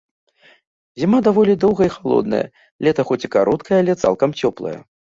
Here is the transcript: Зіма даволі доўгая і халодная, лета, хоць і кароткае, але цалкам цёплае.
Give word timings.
Зіма 1.01 1.19
даволі 1.27 1.53
доўгая 1.65 1.89
і 1.91 1.93
халодная, 1.97 2.41
лета, 2.89 3.01
хоць 3.13 3.21
і 3.27 3.33
кароткае, 3.39 3.75
але 3.85 4.01
цалкам 4.03 4.29
цёплае. 4.41 4.79